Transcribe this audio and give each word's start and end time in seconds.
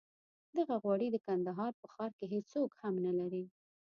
دغه 0.57 0.75
غوړي 0.83 1.07
د 1.11 1.17
کندهار 1.27 1.71
په 1.81 1.85
ښار 1.93 2.11
کې 2.17 2.25
هېڅوک 2.33 2.71
هم 2.81 2.95
نه 3.05 3.11
لري. 3.19 3.43